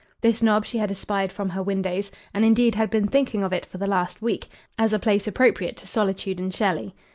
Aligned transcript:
This 0.21 0.41
knob 0.41 0.65
she 0.65 0.79
had 0.79 0.89
espied 0.89 1.31
from 1.31 1.49
her 1.51 1.61
windows; 1.61 2.09
and, 2.33 2.43
indeed, 2.43 2.73
had 2.73 2.89
been 2.89 3.07
thinking 3.07 3.43
of 3.43 3.53
it 3.53 3.67
for 3.67 3.77
the 3.77 3.85
last 3.85 4.19
week, 4.19 4.47
as 4.79 4.93
a 4.93 4.97
place 4.97 5.27
appropriate 5.27 5.77
to 5.77 5.87
solitude 5.87 6.39
and 6.39 6.51
Shelley. 6.51 6.95